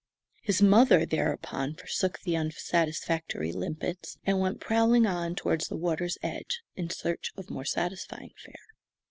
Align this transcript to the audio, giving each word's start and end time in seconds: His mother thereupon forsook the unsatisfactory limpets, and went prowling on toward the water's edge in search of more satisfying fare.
His 0.41 0.63
mother 0.63 1.05
thereupon 1.05 1.75
forsook 1.75 2.21
the 2.21 2.35
unsatisfactory 2.35 3.51
limpets, 3.51 4.17
and 4.25 4.39
went 4.39 4.59
prowling 4.59 5.05
on 5.05 5.35
toward 5.35 5.61
the 5.61 5.77
water's 5.77 6.17
edge 6.23 6.61
in 6.73 6.89
search 6.89 7.31
of 7.37 7.51
more 7.51 7.65
satisfying 7.65 8.33
fare. 8.43 8.65